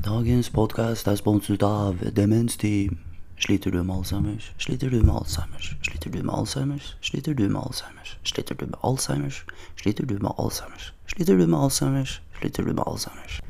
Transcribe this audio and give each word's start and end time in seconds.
Dagens 0.00 0.48
podkast 0.50 1.04
er 1.10 1.18
sponset 1.20 1.60
av 1.60 1.98
Demensteam. 2.16 2.94
Sliter 3.36 3.70
du 3.70 3.82
med 3.82 3.98
Alzheimers? 3.98 4.46
Sliter 4.56 4.88
du 4.88 5.02
med 5.02 5.12
Alzheimers? 5.12 5.74
Sliter 5.84 6.08
du 6.10 6.22
med 6.22 6.32
Alzheimers? 6.34 6.96
Sliter 7.04 7.34
du 7.36 7.48
med 7.52 7.60
Alzheimers? 7.60 8.14
Sliter 8.22 8.64
du 8.64 8.64
med 8.64 8.80
Alzheimers? 8.80 9.42
Sliter 9.76 10.06
du 10.08 10.16
med 10.22 10.32
Alzheimers? 10.38 10.94
Sliter 11.12 11.36
du 11.36 11.44
med 11.46 11.58
Alzheimers? 11.58 12.22
Sliter 12.38 12.64
du 12.64 12.72
med 12.72 12.82
Alzheimers? 12.86 13.42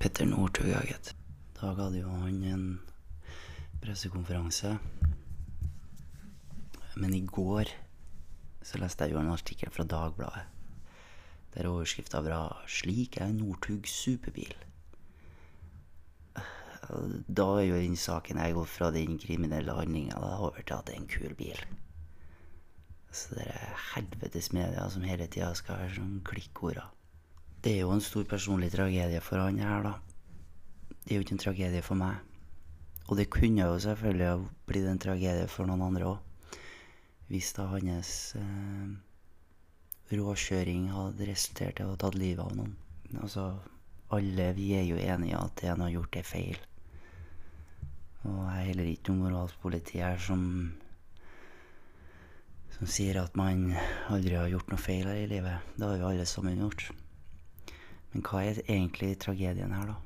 Petter 0.00 0.26
Northug, 0.26 0.72
ja, 0.74 0.82
gitt. 0.90 1.14
I 1.54 1.60
dag 1.60 1.78
hadde 1.84 2.02
jo 2.02 2.10
han 2.10 2.42
en 2.42 2.66
pressekonferanse. 3.86 4.74
Men 6.96 7.14
i 7.14 7.22
går 7.22 7.70
så 8.58 8.82
leste 8.82 9.06
jeg 9.06 9.14
jo 9.14 9.22
en 9.22 9.34
artikkel 9.38 9.70
fra 9.70 9.86
Dagbladet. 9.86 10.50
Der 11.54 11.70
overskrifta 11.70 12.26
var 12.26 12.64
'Slik 12.66 13.20
er 13.20 13.32
Northug 13.32 13.86
superbil'. 13.86 14.65
Da 17.26 17.46
er 17.58 17.66
jo 17.66 17.80
den 17.80 17.96
saken 17.98 18.38
jeg 18.42 18.54
går 18.54 18.68
fra 18.70 18.90
den 18.94 19.18
kriminelle 19.18 19.74
handlinga 19.74 20.18
over 20.20 20.60
til 20.62 20.76
at 20.76 20.86
det 20.86 20.94
er 20.94 21.00
en 21.00 21.10
kul 21.10 21.34
bil. 21.38 21.62
Så 23.10 23.38
det 23.38 23.46
er 23.48 23.74
helvetes 23.94 24.52
media 24.52 24.84
som 24.92 25.06
hele 25.06 25.26
tida 25.26 25.52
skal 25.56 25.80
være 25.80 25.96
sånn 25.96 26.20
klikkorder. 26.26 26.90
Det 27.64 27.72
er 27.74 27.82
jo 27.86 27.94
en 27.94 28.04
stor 28.04 28.26
personlig 28.28 28.70
tragedie 28.74 29.20
for 29.24 29.42
han 29.42 29.58
her, 29.58 29.82
da. 29.82 29.94
Det 31.02 31.14
er 31.14 31.18
jo 31.18 31.24
ikke 31.24 31.36
en 31.38 31.42
tragedie 31.42 31.82
for 31.82 31.98
meg. 31.98 32.20
Og 33.06 33.16
det 33.18 33.30
kunne 33.30 33.64
jo 33.64 33.80
selvfølgelig 33.82 34.28
ha 34.28 34.36
blitt 34.68 34.88
en 34.90 35.02
tragedie 35.02 35.48
for 35.50 35.70
noen 35.70 35.84
andre 35.86 36.12
òg. 36.12 36.56
Hvis 37.30 37.52
da 37.56 37.66
hans 37.72 38.10
eh, 38.38 38.94
råkjøring 40.14 40.90
hadde 40.94 41.26
resultert 41.30 41.80
i 41.80 41.86
å 41.86 41.92
ha 41.94 41.98
tatt 41.98 42.18
livet 42.18 42.44
av 42.44 42.54
noen. 42.58 42.76
Altså, 43.22 43.48
alle 44.14 44.52
vi 44.54 44.72
er 44.78 44.84
jo 44.86 44.98
enige 45.00 45.32
i 45.32 45.38
at 45.38 45.54
det 45.60 45.70
han 45.72 45.82
har 45.82 45.94
gjort, 45.94 46.18
er 46.18 46.26
feil. 46.26 46.58
Og 48.26 48.42
jeg 48.42 48.58
er 48.58 48.68
heller 48.72 48.90
ikke 48.90 49.12
noe 49.12 49.22
moralsk 49.22 49.62
politi 49.62 50.02
her 50.02 50.18
som 50.20 50.42
som 52.76 52.88
sier 52.92 53.16
at 53.22 53.36
man 53.40 53.70
aldri 54.12 54.34
har 54.36 54.50
gjort 54.52 54.68
noe 54.68 54.80
feil 54.80 55.06
her 55.08 55.22
i 55.22 55.28
livet. 55.30 55.62
Det 55.78 55.86
har 55.86 55.96
jo 55.96 56.08
alle 56.10 56.26
sammen 56.28 56.58
gjort. 56.60 56.90
Men 58.12 58.24
hva 58.26 58.42
er 58.44 58.60
egentlig 58.66 59.14
tragedien 59.22 59.72
her, 59.72 59.94
da? 59.94 59.96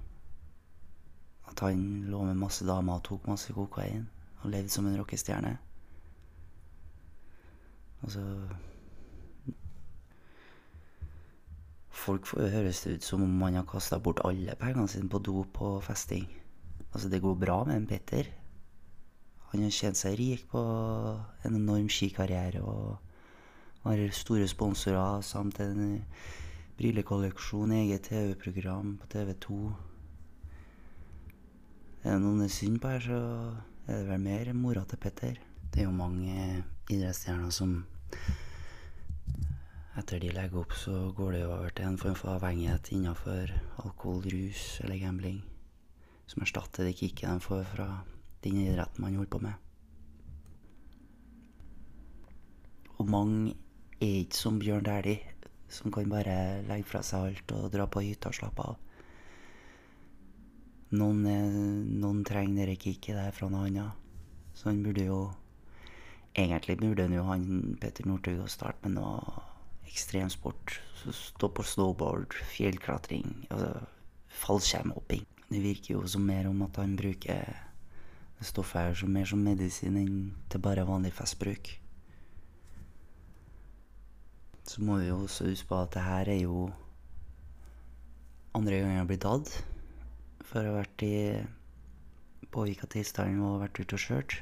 At 1.50 1.64
han 1.66 1.80
lå 2.06 2.22
med 2.28 2.38
masse 2.38 2.66
damer 2.66 3.00
og 3.00 3.04
tok 3.08 3.26
masse 3.26 3.50
kokain 3.56 4.06
og 4.44 4.52
levde 4.54 4.70
som 4.70 4.86
en 4.86 4.98
rockestjerne? 5.00 5.56
Altså 8.04 8.22
Folk 12.00 12.30
høres 12.32 12.84
det 12.86 12.94
ut 12.94 13.04
som 13.04 13.22
om 13.26 13.32
man 13.42 13.58
har 13.58 13.66
kasta 13.68 13.98
bort 13.98 14.22
alle 14.24 14.54
pengene 14.56 14.88
sine 14.88 15.10
på 15.10 15.18
dop 15.18 15.58
og 15.60 15.82
festing. 15.84 16.30
Altså, 16.92 17.08
det 17.08 17.22
går 17.22 17.38
bra 17.38 17.64
med 17.64 17.76
en 17.76 17.86
Petter. 17.86 18.30
Han 19.50 19.62
har 19.62 19.74
tjent 19.74 19.98
seg 19.98 20.18
rik 20.18 20.46
på 20.50 20.60
en 21.44 21.56
enorm 21.58 21.88
skikarriere 21.90 22.62
og 22.62 22.98
har 23.82 24.02
store 24.14 24.46
sponsorer 24.50 25.22
samt 25.26 25.58
en 25.64 26.04
brillekolleksjon, 26.78 27.72
eget 27.72 28.08
TV-program 28.08 28.96
på 29.00 29.08
TV2. 29.14 29.56
Er 32.04 32.14
det 32.14 32.20
noen 32.22 32.38
det 32.40 32.46
er 32.48 32.54
synd 32.54 32.78
på 32.80 32.92
her, 32.94 33.02
så 33.04 33.20
er 33.86 33.98
det 33.98 34.08
vel 34.08 34.22
mer 34.24 34.52
mora 34.56 34.84
til 34.88 35.00
Petter. 35.02 35.40
Det 35.70 35.82
er 35.82 35.88
jo 35.88 35.96
mange 35.96 36.62
idrettsstjerner 36.90 37.50
som 37.52 37.74
etter 40.00 40.22
de 40.22 40.30
legger 40.32 40.62
opp, 40.62 40.72
så 40.72 41.10
går 41.16 41.32
det 41.34 41.42
jo 41.42 41.52
over 41.52 41.74
til 41.74 41.90
en 41.90 41.98
form 42.00 42.16
for 42.16 42.32
avhengighet 42.38 42.92
innenfor 42.94 43.52
alkohol, 43.84 44.22
rus 44.32 44.80
eller 44.84 45.02
gambling. 45.02 45.42
Som 46.30 46.44
erstatter 46.46 46.86
det 46.86 46.94
kicket 47.00 47.26
de 47.26 47.42
får 47.42 47.64
fra 47.72 47.88
den 48.44 48.60
idretten 48.62 49.02
man 49.02 49.16
holder 49.18 49.32
på 49.34 49.42
med. 49.42 49.66
Og 53.00 53.08
mange 53.10 53.56
er 53.98 54.20
ikke 54.20 54.38
som 54.38 54.60
Bjørn 54.60 54.86
Dæhlie, 54.86 55.34
som 55.70 55.90
kan 55.92 56.10
bare 56.12 56.62
legge 56.68 56.86
fra 56.86 57.02
seg 57.06 57.30
alt 57.30 57.54
og 57.56 57.70
dra 57.72 57.88
på 57.90 58.04
hytta 58.04 58.30
og 58.30 58.36
slappe 58.36 58.66
av. 58.72 58.78
Noen, 60.90 61.24
noen 62.02 62.22
trenger 62.26 62.70
det 62.70 62.80
kicket 62.82 63.18
der 63.18 63.34
fra 63.34 63.50
noe 63.50 63.66
annet. 63.68 63.98
Så 64.54 64.70
han 64.70 64.82
burde 64.86 65.06
jo 65.06 65.20
Egentlig 66.38 66.76
burde 66.78 67.02
han 67.08 67.14
jo 67.16 67.24
han 67.26 67.46
Petter 67.82 68.06
Northug 68.06 68.44
å 68.44 68.50
starte 68.50 68.86
med 68.86 69.00
noe 69.00 69.40
ekstremsport. 69.90 70.76
Stå 71.10 71.48
på 71.50 71.64
snowboard, 71.66 72.36
fjellklatring, 72.52 73.48
altså 73.50 73.80
fallskjermhopping. 74.44 75.24
Det 75.50 75.60
virker 75.62 75.96
jo 75.96 76.06
som 76.08 76.22
mer 76.26 76.46
om 76.48 76.62
at 76.62 76.78
han 76.78 76.96
bruker 76.98 77.56
stoffet 78.40 78.80
her 78.80 78.94
som 78.96 79.12
mer 79.12 79.28
som 79.28 79.42
medisin 79.44 79.98
enn 80.00 80.18
til 80.48 80.62
bare 80.64 80.86
vanlig 80.88 81.12
festbruk. 81.16 81.72
Så 84.70 84.84
må 84.86 85.00
vi 85.00 85.08
jo 85.10 85.18
også 85.24 85.48
huske 85.50 85.68
på 85.68 85.80
at 85.82 85.94
det 85.96 86.06
her 86.06 86.30
er 86.30 86.40
jo 86.44 86.68
andre 88.54 88.78
gangen 88.80 89.00
jeg 89.00 89.08
blir 89.10 89.22
tatt 89.22 89.50
for 90.46 90.62
å 90.62 90.70
ha 90.70 90.78
vært 90.80 91.04
i 91.06 91.14
påvirka 92.50 92.88
tilstand 92.90 93.42
og 93.44 93.60
vært 93.64 93.82
ute 93.82 93.98
og 93.98 94.04
kjørt. 94.04 94.36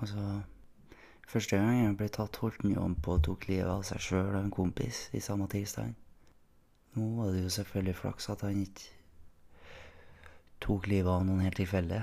Altså 0.00 0.42
Første 1.24 1.56
gang 1.56 1.78
jeg 1.78 1.96
ble 1.96 2.10
tatt, 2.12 2.36
holdt 2.42 2.60
han 2.62 2.74
jo 2.74 2.82
på 3.02 3.14
og 3.16 3.22
tok 3.24 3.46
livet 3.48 3.70
av 3.70 3.84
seg 3.88 4.02
sjøl 4.04 4.34
og 4.34 4.42
en 4.42 4.52
kompis 4.52 5.06
i 5.16 5.22
samme 5.24 5.48
tilstand. 5.50 5.96
Nå 6.94 7.06
var 7.16 7.32
det 7.32 7.46
jo 7.46 7.54
selvfølgelig 7.56 7.96
flaks 7.98 8.28
at 8.34 8.44
han 8.44 8.60
ikke 8.60 9.03
tok 10.64 10.88
livet 10.88 11.12
av 11.12 11.24
noen 11.26 11.44
helt 11.44 11.58
tilfeldig. 11.60 12.00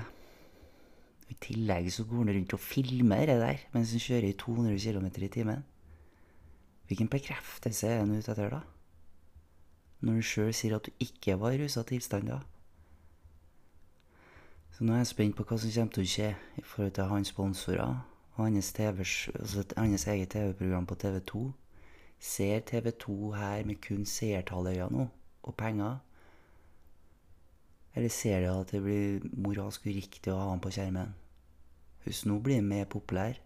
I 1.32 1.36
tillegg 1.42 1.88
så 1.92 2.04
går 2.06 2.22
han 2.22 2.34
rundt 2.36 2.54
og 2.56 2.62
filmer 2.62 3.26
det 3.28 3.38
der 3.40 3.64
mens 3.72 3.94
han 3.94 4.02
kjører 4.04 4.28
i 4.28 4.38
200 4.38 4.78
km 4.78 5.06
i 5.08 5.32
timen. 5.32 5.64
Hvilken 6.86 7.08
bekreftelse 7.08 7.88
er 7.88 8.02
han 8.02 8.12
ute 8.12 8.34
etter, 8.34 8.52
da? 8.52 8.60
Når 10.02 10.18
du 10.18 10.26
sjøl 10.26 10.52
sier 10.54 10.76
at 10.76 10.86
du 10.86 10.90
ikke 11.00 11.38
var 11.40 11.54
i 11.54 11.62
rusa 11.62 11.84
tilstand 11.88 12.28
da? 12.28 12.40
Så 14.72 14.84
nå 14.84 14.94
er 14.94 15.02
jeg 15.02 15.12
spent 15.12 15.36
på 15.38 15.44
hva 15.46 15.58
som 15.60 15.72
kommer 15.72 15.94
til 15.94 16.04
å 16.04 16.12
skje 16.12 16.28
i 16.58 16.64
forhold 16.66 16.94
til 16.96 17.10
hans 17.10 17.32
sponsorer 17.32 17.98
og 18.32 18.44
hans, 18.44 18.72
altså 18.78 19.64
hans 19.76 20.06
eget 20.08 20.32
TV-program 20.32 20.88
på 20.88 20.96
TV2. 21.02 21.42
Ser 22.22 22.64
TV2 22.70 23.34
her 23.36 23.66
med 23.68 23.80
kun 23.84 24.06
seertalløyer 24.08 24.90
nå, 24.92 25.08
og 25.42 25.56
penger? 25.56 26.00
Eller 27.94 28.08
ser 28.08 28.40
de 28.40 28.52
at 28.52 28.72
det 28.72 28.80
blir 28.84 29.24
moralsk 29.36 29.84
uriktig 29.86 30.32
å 30.32 30.38
ha 30.38 30.48
han 30.50 30.62
på 30.64 30.72
skjermen? 30.72 31.12
Husk, 32.06 32.26
nå 32.26 32.38
blir 32.40 32.58
han 32.60 32.70
mer 32.70 32.88
populær. 32.90 33.36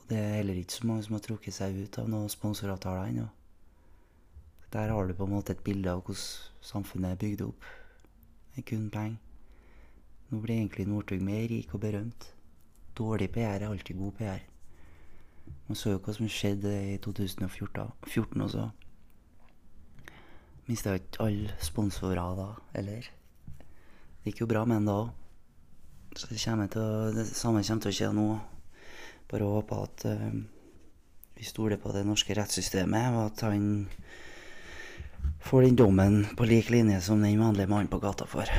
Og 0.00 0.06
det 0.08 0.18
er 0.18 0.38
heller 0.38 0.60
ikke 0.60 0.78
så 0.78 0.88
mange 0.88 1.04
som 1.06 1.16
har 1.18 1.24
trukket 1.26 1.54
seg 1.54 1.76
ut 1.84 1.98
av 2.00 2.08
noen 2.08 2.32
sponsoravtaler 2.32 3.12
ennå. 3.12 3.26
Der 4.72 4.92
har 4.94 5.06
du 5.06 5.14
på 5.14 5.26
en 5.26 5.34
måte 5.34 5.52
et 5.52 5.64
bilde 5.66 5.90
av 5.90 6.00
hvordan 6.06 6.62
samfunnet 6.62 7.12
er 7.12 7.20
bygd 7.20 7.44
opp. 7.48 7.66
Med 8.54 8.66
kun 8.66 8.88
penger. 8.90 9.18
Nå 10.30 10.38
blir 10.40 10.56
egentlig 10.56 10.86
Northug 10.86 11.22
mer 11.26 11.48
rik 11.50 11.74
og 11.74 11.82
berømt. 11.82 12.28
Dårlig 12.98 13.32
PR 13.34 13.58
er 13.58 13.68
alltid 13.68 13.98
god 13.98 14.12
PR. 14.18 14.44
Man 15.68 15.78
så 15.78 15.94
jo 15.94 16.02
hva 16.02 16.14
som 16.14 16.28
skjedde 16.30 16.70
i 16.94 16.98
2014 17.02 18.44
også. 18.46 18.68
Mista 20.68 20.94
ikke 20.94 21.24
alle 21.26 21.56
sponsorer 21.62 22.36
da, 22.38 22.52
eller? 22.78 23.10
Det 24.20 24.32
gikk 24.32 24.42
jo 24.44 24.50
bra 24.50 24.66
med 24.68 24.82
den 24.82 24.88
da 24.90 24.96
òg. 25.06 25.16
Så 26.18 26.26
det, 26.28 26.40
å, 26.76 26.86
det 27.14 27.24
samme 27.28 27.62
kommer 27.62 27.84
til 27.84 27.92
å 27.92 27.96
skje 27.96 28.08
nå. 28.12 28.26
Bare 29.30 29.46
håper 29.46 29.84
at 29.86 30.04
uh, 30.10 30.40
vi 31.38 31.46
stoler 31.46 31.78
på 31.80 31.92
det 31.94 32.02
norske 32.04 32.34
rettssystemet, 32.36 33.14
og 33.14 33.30
at 33.30 33.44
han 33.46 33.64
får 35.46 35.64
den 35.64 35.78
dommen 35.78 36.18
på 36.36 36.48
lik 36.50 36.68
linje 36.74 36.98
som 37.06 37.22
den 37.22 37.40
vanlige 37.40 37.70
mannen 37.70 37.88
på 37.88 38.00
gata 38.02 38.26
får. 38.28 38.50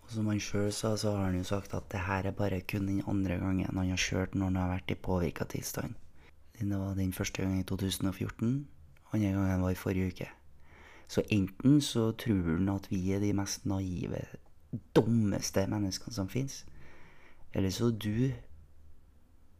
Og 0.00 0.14
som 0.14 0.30
han 0.30 0.40
sjøl 0.40 0.70
sa, 0.72 0.94
så 0.96 1.12
har 1.16 1.26
han 1.26 1.36
jo 1.40 1.44
sagt 1.48 1.74
at 1.76 1.90
det 1.92 2.06
her 2.06 2.30
er 2.30 2.38
bare 2.38 2.62
kun 2.64 2.88
den 2.88 3.02
andre 3.10 3.36
gangen 3.42 3.68
han 3.68 3.90
har 3.92 4.00
kjørt 4.00 4.36
når 4.36 4.48
han 4.48 4.60
har 4.62 4.72
vært 4.76 4.94
i 4.94 5.00
påvirka 5.08 5.48
tilstand. 5.50 5.98
Det 6.56 6.78
var 6.78 6.94
den 6.94 7.12
første 7.12 7.42
gangen 7.42 7.60
i 7.60 7.66
2014, 7.66 8.52
andre 9.12 9.32
gangen 9.34 9.64
var 9.66 9.74
i 9.74 9.80
forrige 9.82 10.14
uke. 10.14 10.28
Så 11.12 11.22
enten 11.28 11.80
så 11.84 12.06
tror 12.16 12.54
han 12.54 12.70
at 12.72 12.86
vi 12.88 13.10
er 13.12 13.20
de 13.20 13.34
mest 13.36 13.66
naive, 13.68 14.22
dummeste 14.96 15.66
menneskene 15.68 16.14
som 16.16 16.28
fins. 16.32 16.62
Eller 17.52 17.70
så 17.70 17.90
du, 17.90 18.30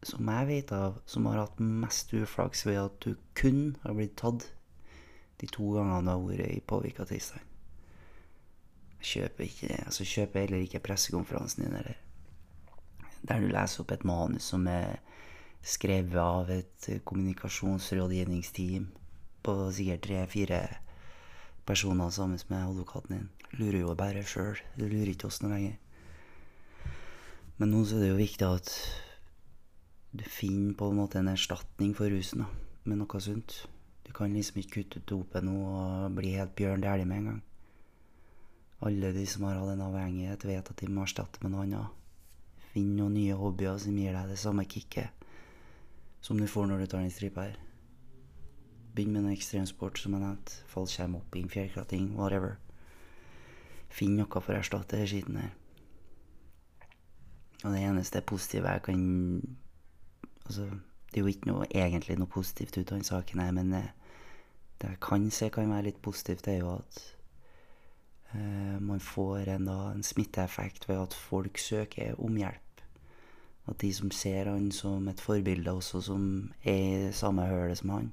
som 0.03 0.29
jeg 0.33 0.49
vet 0.49 0.73
av, 0.73 0.97
som 1.05 1.27
har 1.29 1.43
hatt 1.43 1.61
mest 1.61 2.15
uflaks 2.17 2.65
ved 2.67 2.81
at 2.81 2.97
du 3.05 3.19
kun 3.37 3.77
har 3.83 3.93
blitt 3.99 4.17
tatt 4.17 4.47
de 5.43 5.49
to 5.53 5.75
gangene 5.75 6.07
du 6.07 6.11
har 6.15 6.23
vært 6.25 6.55
i 6.55 6.63
påvirka 6.73 7.05
tilstand. 7.11 7.45
Kjøper 9.03 9.45
ikke 9.45 9.77
altså 9.83 10.07
kjøper 10.09 10.47
heller 10.47 10.65
ikke 10.65 10.81
pressekonferansen 10.87 11.67
din, 11.67 11.75
eller 11.75 11.99
der 13.29 13.43
du 13.43 13.51
leser 13.53 13.83
opp 13.85 13.93
et 13.93 14.07
manus 14.09 14.47
som 14.55 14.65
er 14.71 15.03
skrevet 15.63 16.17
av 16.23 16.49
et 16.55 16.89
kommunikasjonsrådgivningsteam 17.05 18.89
på 19.45 19.59
sikkert 19.75 20.07
tre-fire 20.07 20.63
personer 21.67 22.11
sammen 22.11 22.41
med 22.49 22.65
advokaten 22.65 23.17
din. 23.17 23.29
Lurer 23.59 23.81
jo 23.81 23.95
bare 23.95 24.25
sjøl. 24.27 24.59
Lurer 24.81 25.13
ikke 25.13 25.29
oss 25.29 25.43
noe 25.43 25.53
lenger. 25.55 25.79
Men 27.59 27.71
nå 27.71 27.85
så 27.87 27.99
er 27.99 28.05
det 28.05 28.11
jo 28.13 28.19
viktig 28.21 28.49
at 28.49 28.73
du 30.13 30.25
finner 30.29 30.75
på 30.77 30.91
en 30.91 30.99
måte 30.99 31.21
en 31.21 31.31
erstatning 31.33 31.95
for 31.97 32.11
rusen 32.13 32.45
da, 32.45 32.49
med 32.85 33.01
noe 33.01 33.21
sunt. 33.23 33.63
Du 34.03 34.13
kan 34.17 34.35
liksom 34.35 34.59
ikke 34.61 34.83
kutte 34.83 35.01
ut 35.01 35.09
dopet 35.09 35.47
nå 35.47 35.55
og 35.63 36.17
bli 36.19 36.35
helt 36.37 36.57
Bjørn 36.59 36.83
Dæhlie 36.85 37.09
med 37.09 37.23
en 37.23 37.31
gang. 37.31 37.43
Alle 38.83 39.13
de 39.15 39.25
som 39.31 39.47
har 39.47 39.61
hatt 39.61 39.77
en 39.77 39.85
avhengighet, 39.87 40.45
vet 40.45 40.71
at 40.73 40.81
de 40.81 40.91
må 40.91 41.07
erstatte 41.07 41.41
med 41.45 41.55
noe 41.55 41.67
annet. 41.69 41.99
Finn 42.73 42.97
noen 42.97 43.15
nye 43.15 43.37
hobbyer 43.39 43.79
som 43.79 43.97
gir 43.97 44.17
deg 44.17 44.33
det 44.33 44.41
samme 44.43 44.65
kicket 44.67 45.23
som 46.23 46.39
du 46.39 46.47
får 46.47 46.67
når 46.67 46.83
du 46.83 46.87
tar 46.87 47.03
den 47.03 47.11
stripa 47.11 47.47
her. 47.49 47.57
Begynn 48.93 49.15
med 49.17 49.25
noe 49.25 49.33
ekstremsport, 49.33 49.99
som 49.99 50.13
jeg 50.13 50.23
nevnte. 50.25 50.61
Fallskjermhopping, 50.69 51.49
fjellklatring, 51.53 52.13
whatever. 52.19 52.59
Finn 53.93 54.17
noe 54.19 54.41
for 54.41 54.53
å 54.53 54.61
erstatte 54.61 55.01
den 55.01 55.09
skiten 55.09 55.41
her. 55.41 55.53
Og 57.63 57.73
det 57.73 57.83
eneste 57.87 58.25
positive 58.27 58.71
jeg 58.71 58.83
kan 58.89 59.03
Altså, 60.43 60.65
det 61.13 61.21
er 61.21 61.23
jo 61.23 61.31
ikke 61.31 61.49
noe, 61.53 61.67
egentlig 61.71 62.17
noe 62.19 62.27
positivt 62.27 62.75
ut 62.77 62.91
av 62.91 62.97
den 62.97 63.07
saken 63.07 63.41
her, 63.41 63.53
men 63.55 63.69
det, 63.71 63.83
det 64.83 64.89
jeg 64.91 64.99
kan 65.07 65.29
se 65.31 65.49
kan 65.55 65.71
være 65.71 65.87
litt 65.87 66.01
positivt, 66.03 66.43
det 66.45 66.57
er 66.57 66.65
jo 66.65 66.73
at 66.75 66.99
eh, 68.35 68.81
man 68.83 69.01
får 69.01 69.53
en, 69.55 69.69
da, 69.71 69.77
en 69.93 70.03
smitteeffekt 70.03 70.89
ved 70.89 70.99
at 70.99 71.15
folk 71.15 71.63
søker 71.63 72.19
om 72.19 72.41
hjelp. 72.41 72.83
At 73.71 73.79
de 73.85 73.93
som 73.95 74.11
ser 74.11 74.51
han 74.51 74.73
som 74.75 75.07
et 75.09 75.23
forbilde, 75.23 75.71
også 75.71 76.03
som 76.09 76.27
er 76.65 77.07
i 77.07 77.15
samme 77.15 77.47
hølet 77.47 77.79
som 77.79 77.95
han, 77.95 78.11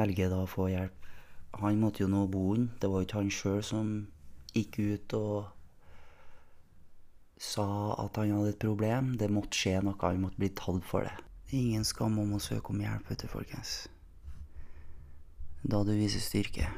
velger 0.00 0.32
da 0.32 0.42
å 0.44 0.50
få 0.50 0.70
hjelp. 0.72 0.96
Han 1.60 1.80
måtte 1.82 2.04
jo 2.04 2.10
nå 2.10 2.26
bo 2.30 2.54
inn. 2.56 2.70
Det 2.80 2.90
var 2.90 3.04
ikke 3.04 3.20
han 3.20 3.32
sjøl 3.34 3.62
som 3.66 3.94
gikk 4.54 4.78
ut 4.80 5.14
og 5.18 5.50
sa 7.40 7.66
at 8.04 8.20
han 8.20 8.34
hadde 8.34 8.54
et 8.54 8.62
problem. 8.62 9.14
Det 9.18 9.30
måtte 9.32 9.56
skje 9.56 9.78
noe, 9.84 9.98
han 10.02 10.22
måtte 10.24 10.40
bli 10.40 10.50
tatt 10.56 10.86
for 10.86 11.06
det. 11.06 11.16
Det 11.48 11.56
er 11.56 11.64
ingen 11.64 11.88
skam 11.88 12.18
om 12.22 12.36
å 12.36 12.42
søke 12.42 12.70
om 12.70 12.82
hjelp, 12.82 13.08
vet 13.10 13.24
du, 13.24 13.30
folkens. 13.30 13.74
Da 15.62 15.82
du 15.84 15.92
viser 15.96 16.22
styrke. 16.22 16.68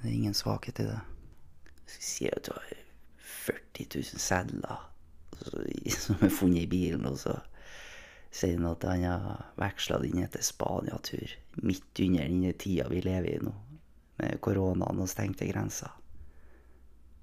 Det 0.00 0.08
er 0.08 0.14
ingen 0.14 0.34
svakhet 0.36 0.80
i 0.82 0.88
det. 0.88 0.98
Jeg 1.88 2.04
sier 2.04 2.36
at 2.36 2.48
du 2.48 2.52
har 2.56 2.72
40 3.48 3.86
000 3.94 4.22
sedler 4.22 4.84
som 5.94 6.18
er 6.24 6.32
funnet 6.34 6.64
i 6.64 6.70
bilen, 6.70 7.06
og 7.06 7.18
så 7.20 7.36
sier 8.30 8.64
at 8.68 8.84
han 8.88 9.04
har 9.06 9.46
veksla 9.60 9.98
det 10.02 10.12
inn 10.12 10.24
etter 10.24 10.44
Spania-tur. 10.44 11.32
Midt 11.62 12.02
under 12.04 12.28
den 12.28 12.52
tida 12.60 12.88
vi 12.92 13.02
lever 13.02 13.30
i 13.32 13.40
nå, 13.42 13.54
med 14.20 14.40
koronaen 14.44 15.00
og 15.02 15.10
stengte 15.10 15.48
grenser. 15.48 15.94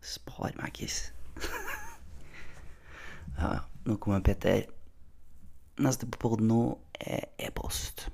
Spar 0.06 0.54
meg, 0.60 0.74
Kiss. 0.78 1.10
Ja. 3.36 3.66
Nå 3.84 3.98
kommer 4.00 4.22
Petter. 4.24 4.63
Neste 5.78 6.07
på 6.07 6.22
poden 6.22 6.48
nå 6.48 6.60
er 6.96 7.28
e-post. 7.38 8.08